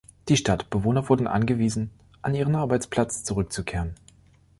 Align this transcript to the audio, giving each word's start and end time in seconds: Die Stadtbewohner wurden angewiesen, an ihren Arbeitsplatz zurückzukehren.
Die 0.29 0.35
Stadtbewohner 0.35 1.09
wurden 1.09 1.27
angewiesen, 1.27 1.91
an 2.23 2.33
ihren 2.33 2.55
Arbeitsplatz 2.55 3.23
zurückzukehren. 3.23 3.93